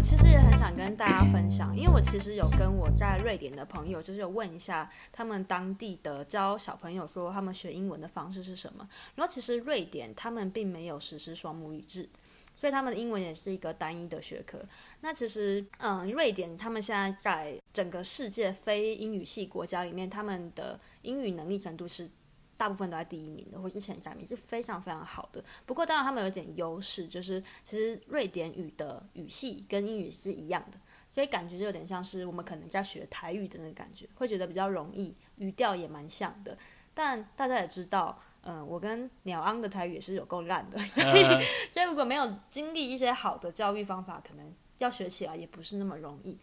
[0.03, 8.87] 其实也很想跟大家分享，因为我其实有跟我在瑞典的朋友，就是有问一下他们当地的教小朋友说他们学英文的方式是什么。
[9.15, 12.07] 然后其实瑞典他们并没有实施双母语制，
[12.53, 14.59] 所以他们的英文也是一个单一的学科。
[14.99, 22.09] 那其实，嗯，瑞典他们现在在整个世界非英语系国家里面，他们的英语能力程度是。
[22.55, 25.43] 大部分都在第一名的，或是前三名，是非常非常好的。
[25.65, 30.77] 不过当然他们有点优势，就是其实瑞典语的语系跟英语是一样的，
[31.09, 36.57] 所以感觉就有点像是我们可能在学台语的那个感觉，会觉得比较容易，语调也蛮像的。
[36.93, 41.23] 但大家也知道，嗯，我跟鸟昂的台语也是有够烂的，所 以
[41.71, 46.37] 所以如果没有经历一些好的教育方法，可能要学起来也不是那么容易。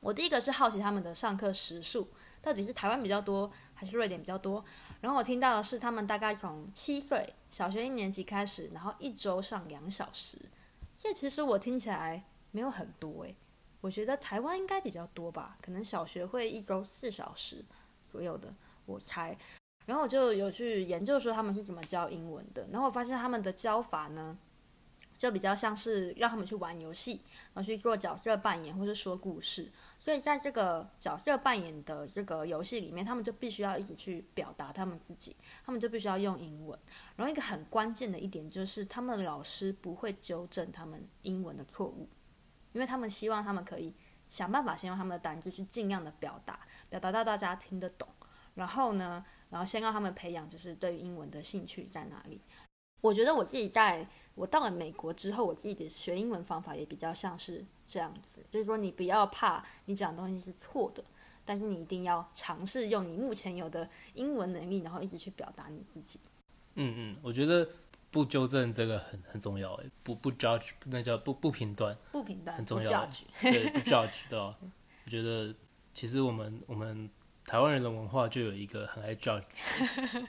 [0.00, 2.10] 我第一个是好奇他们的上课时数
[2.42, 4.62] 到底是台湾比较多，还是瑞典比较多？
[5.04, 10.38] 然后我听到的是，他们大概从七岁，小学一年级开始，然后一周上两小时。
[10.96, 13.36] 所以其实我听起来没有很多诶，
[13.82, 17.62] 我觉得台湾应该比较多吧，可能小学会一周四小时
[18.06, 18.54] 左右的，
[18.86, 19.36] 我猜。
[19.84, 24.38] 然后我就有去研究说他们是怎么教英文的，然后我发现他们的教法呢，
[25.16, 27.20] 就比较像是让他们去玩游戏，
[27.52, 29.70] 然后去做角色扮演或者说故事。
[29.98, 36.78] 所以在这个角色扮演的这个游戏里面，他们就必须要一直去表达他们自己，他们就必须要用英文。
[37.16, 42.08] 然后一个很关键的一点就是，他们的老师不会纠正他们英文的错误。
[42.72, 43.94] 因为他们希望他们可以
[44.28, 46.58] 想办法先用他们的单子去尽量的表达，
[46.90, 48.08] 表达到大家听得懂。
[48.54, 52.40] 然后呢，然后先让他们培养就是对英文的兴趣在哪里。
[53.04, 61.04] 我觉得我自己在我到了美国之后，我自己的学英文方法也比较像是这样子，就是说你不要怕你讲的东西是错的，
[61.44, 66.18] 但是你一定要尝试用你目前有的英文能力，然后一直去表达你自己。
[66.76, 67.68] 嗯嗯，我觉得
[68.10, 73.06] 不纠正这个很很重要诶，不不 judge 那叫不不评断，不评断很重要
[73.42, 74.56] 对不 judge 对吧？
[75.04, 75.54] 我觉得
[75.92, 77.10] 其实我们我们
[77.44, 79.44] 台湾人的文化就有一个很爱 judge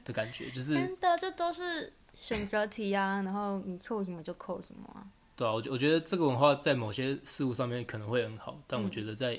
[0.04, 1.94] 的感觉，就是 真的这都是。
[2.16, 5.06] 选择题啊，然后你错什么就扣什么啊。
[5.36, 9.38] 对啊，我觉我觉得这个文化在某些事物上面可能会很好，但我觉得在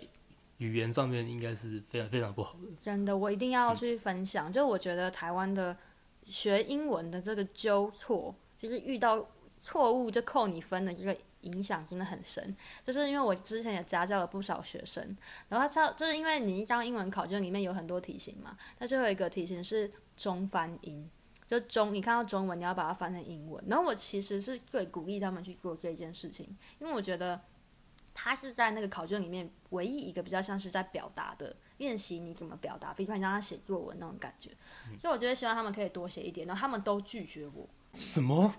[0.58, 2.68] 语言上面应该是非常非常不好的。
[2.78, 4.50] 真的，我一定要去分享。
[4.50, 5.74] 嗯、就我觉得台湾的
[6.26, 9.26] 学英文的这个纠错，就是遇到
[9.58, 12.54] 错误就扣你分的这个影响真的很深。
[12.84, 15.02] 就是因为我之前也家教了不少学生，
[15.48, 21.08] 然后他教就是因为你一张英文考卷里面有很多题型嘛，那最后一个题型是中翻英。
[21.46, 23.62] 就中，你看到中文，你要把它翻成英文。
[23.68, 27.40] 然后我其实是最鼓励他们去做这件事情，因为我觉得
[28.12, 34.50] 他是在那个考卷里面唯一一个比较像是在表达的练习，你怎么表达，比如说你让他写作文那种感觉。
[34.90, 37.68] 嗯、所以我觉得希望他们可以多写一点，然后他们都拒绝我。
[37.92, 38.54] 什么？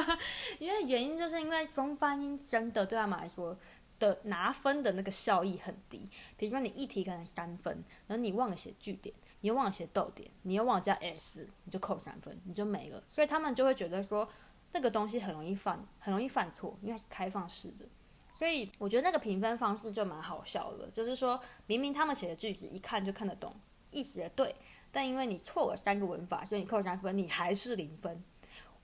[0.60, 3.58] 因为原因就是因为中翻英真的对他们来说
[3.98, 6.08] 的拿分的那个效益很低。
[6.36, 9.14] 比如说你一题可能三分，然后你忘了写句点。
[9.46, 13.00] 你又忘了写逗点，你又忘了加 s，你就扣三分，你就没了。
[13.08, 14.28] 所以他们就会觉得说，
[14.72, 17.86] 那个东西很容易犯，很容易犯错，因为是开放式的。
[18.34, 23.54] 所以我觉得那个评分方式就蛮好笑的，就是说明明他们写的句子一看就看得懂，
[23.92, 24.52] 意思也对，
[24.90, 28.20] 但因为你错了三个文法，所以你扣三分，你还是零分。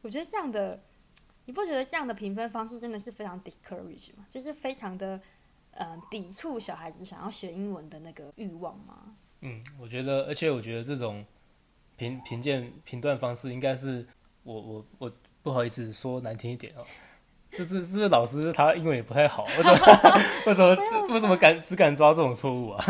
[0.01, 0.81] 我觉得这样的，
[1.46, 4.25] 你不觉得这样的评分方式真的是非常 discourage 吗？
[4.31, 5.16] 就是非常的，
[5.72, 9.16] 嗯、呃，抵触小孩子想要学英文的那个欲望吗？
[9.42, 11.24] 嗯，我觉得，而且我觉得这种
[11.96, 14.07] 评评鉴评断方式，应该是
[14.44, 16.87] 我我我不好意思说难听一点哦，
[17.50, 19.76] 就是是不是老师他英文也不太好，为什么
[20.46, 20.76] 为什么
[21.12, 22.85] 为什么敢只敢抓这种错误啊？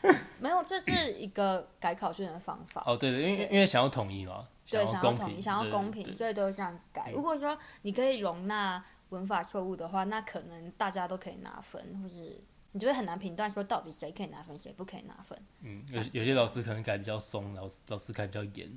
[0.38, 2.82] 没有，这是一个改考卷的方法。
[2.86, 7.10] 哦，对对，因为因为想要统一嘛，对，想要统一，想要公平，所以都是这样子改。
[7.14, 12.38] 如果说你可以容纳文法错误的话，那可能大家都可以拿分，或是。
[12.74, 15.40] 你就会很难评断说到底谁可以拿分，谁不可以拿分。
[15.60, 18.76] 嗯，有有些老师可能改比较松，老师老师改比较严。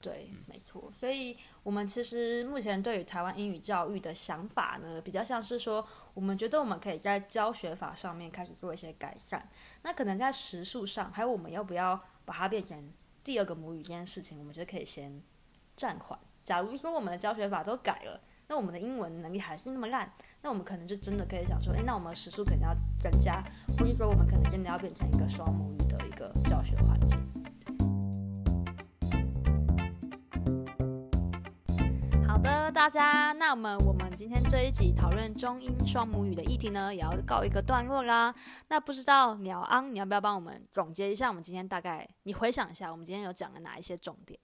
[0.00, 0.90] 对，嗯、没错。
[0.92, 9.48] 所以，我们其实目前对于台湾英语教育的想法呢，比较像是说，我们觉得我们可以在教学法上面开始做一些改善。
[9.82, 15.22] 那可能在时数上，还有我们要不要把它变成第二个母语这件事情，我们觉得可以先
[15.76, 16.18] 暂缓。
[16.42, 20.12] 假如说我们的教学法都改了，那我们的英文能力还是那么烂。
[20.46, 23.42] 那我们可能就真的可以想说，诶，那我们时数肯定要增加，
[23.76, 27.18] 或者说我们可能真的要变成一个双母语的一个教学环境。
[32.28, 38.32] 好的，大家，那么我们今天这一集讨论中英双母语的议题呢，也要告一个段落啦。
[38.68, 44.38] 那不知道鸟昂，你要不要帮我们总结一下，我们今天大概你回想一下，我们今天有讲了哪一些重点？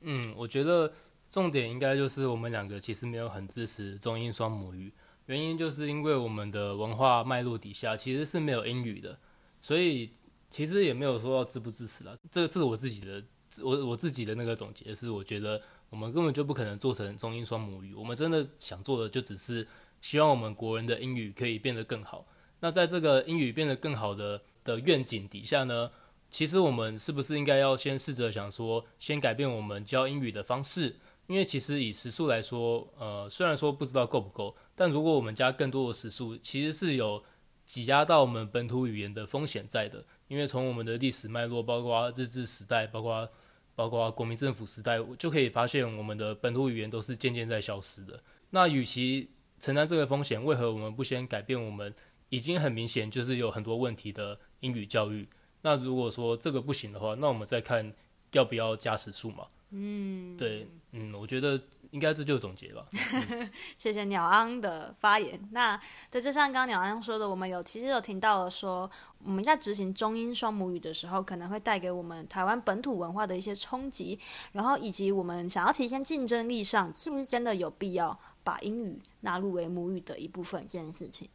[0.00, 0.90] 嗯，我觉得
[1.30, 4.90] 重点应该就是我们两个其实没有很支持中英双母语。
[5.26, 9.18] 原因就是因为我们的文化脉络底下其实是没有英语的，
[9.60, 10.10] 所以
[10.50, 12.16] 其实也没有说要支不支持啦。
[12.30, 13.22] 这个是我自己的，
[13.62, 17.94] 我我自己的那个总结是，我觉得我们根本就不可能做成中英双母语。
[17.94, 19.66] 我们真的想做的就只是
[20.00, 22.26] 希望我们国人的英语可以变得更好。
[22.60, 25.90] 那在这个英语变得更好的的愿景底下呢，
[26.30, 30.96] 其实我们是不是应该要先试着想说，先改变我们教英语的方式？
[31.28, 37.22] 因为其实以时数来说，呃，虽然说不知道够不够，但如果我们加更多的时数，其实是有
[37.64, 40.04] 挤压到我们本土语言的风险在的。
[40.26, 43.28] 因为从我们的历史脉络，包括日治时代，包括
[43.76, 48.20] 包括国民政府时代，就可以发现我们的本土语言都是渐渐在消失的。
[48.50, 51.94] 那与其承担这个风险，为何我们不先改变我们
[52.30, 55.28] 已经很明显就是有很多问题的英语教育？
[55.60, 57.92] 那如果说这个不行的话，那我们再看
[58.32, 59.46] 要不要加时数嘛？
[59.70, 61.60] 嗯，对，嗯，我觉得
[61.92, 62.84] 应该这就是总结吧。
[62.92, 65.40] 嗯、谢谢鸟安的发言。
[65.52, 65.80] 那
[66.10, 68.90] 对，就像刚刚鸟安说的，我们有其实有听到了说，
[69.22, 74.18] 我们在执行中英双母语的时候，可能会带给我们台湾本土文化的一些冲击，
[74.52, 81.28] 然后以及我们想要提升竞争力上，是不是真的有必要把英语纳入为母语的一部分这件事情。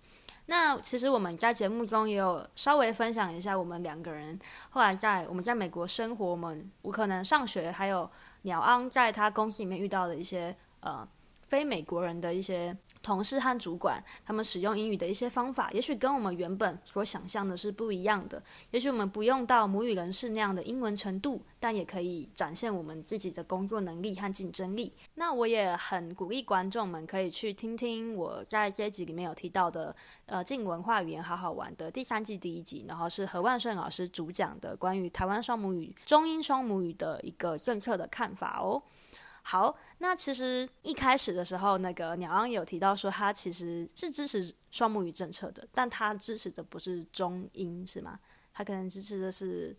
[0.49, 4.39] 那其实我们在节目中也有稍微分享一下，我们两个人
[4.69, 8.09] 后来在我们在美国生活，我们我可能上学，还有
[8.47, 11.05] 鸟昂在他公司里面遇到的一些呃
[11.47, 18.41] 非美国人的一些同事和主管他们使用英语的一些方法，也许跟我们原本所想象的是不一样的。
[18.71, 24.93] 也许我们不用到母语人士那样的英文程度，但也可以展现我们自己的工作能力和竞争力。
[25.15, 29.95] 那我也很鼓励观众们可以去听听我在这一集里面有提到的，
[30.25, 38.81] 呃，进文化语言好好玩的第三季第一集，然后是何万顺老师主讲的关于台湾双母语、中英双母语的一个政策的看法哦。
[39.49, 48.19] 好，那其实一开始的时候，那个鸟王有提到说，他其实是支持双母语政策的，但他支持的不是中英，是吗？
[48.51, 49.73] 他可能支持的是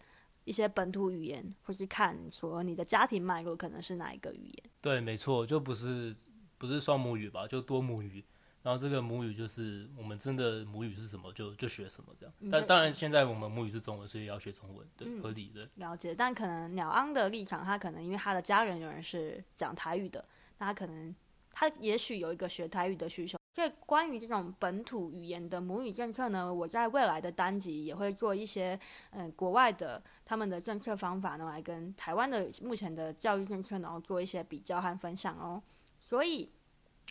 [0.45, 4.71] 一些本土语言，或是看说你的家庭脉络可能是哪一个语言。
[4.81, 6.17] 对，没错，就不是
[6.57, 8.25] 不是双母语吧，就多母语。
[8.61, 15.67] 然后这个母语就是我们真的母语是什么就就学什么这样，但当然现在我们母语是中文，所以要学中文，对，嗯、合理的。
[15.77, 20.25] 了解，但可能鸟安的立场，他可能因为他的家人有人是讲台语的，
[20.59, 21.15] 那他可能
[21.53, 23.39] 他也许有一个学台语的需求。
[23.55, 28.79] 所以关于这种本土语言的母语政策呢，我在未来的单集也会做一些
[29.13, 35.63] 嗯国外的他们的政策方法呢，来跟台湾的目前的教育政策，然后做一些比较和分享哦。
[36.01, 36.51] 所以。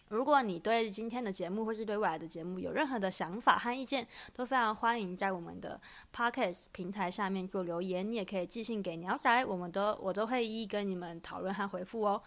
[0.10, 5.80] 如果你对今天的节目或是对未来的节目有任何的想法和意见，都非常欢迎在我们的
[6.16, 8.10] Podcast 平台下面做留言。
[8.10, 12.22] 你也可以寄信给鸟仔，我们都我都会一一跟你们讨论和回复哦。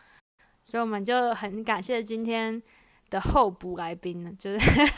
[0.64, 2.62] 所以我们就很感谢今天
[3.08, 4.92] 的候补来宾呢，就是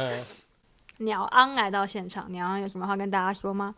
[1.04, 2.32] 鸟昂来到现场。
[2.32, 3.74] 鸟昂有什么话跟大家说吗？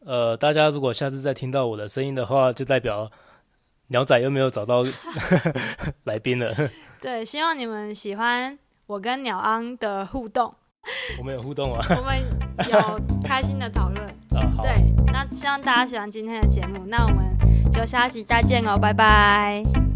[0.00, 3.10] 呃，大家如果下次再听到我的声音的话，就代表
[3.88, 4.84] 鸟仔又没有找到
[6.02, 6.52] 来宾了。
[7.00, 10.52] 对，希望你们喜欢我跟鸟昂的互动。
[11.18, 12.18] 我们有互动啊，我们
[12.70, 14.04] 有开心的讨论。
[14.34, 14.82] 啊，对，
[15.12, 17.36] 那希望大家喜欢今天的节目，那我们
[17.72, 19.95] 就下期再见哦，拜拜。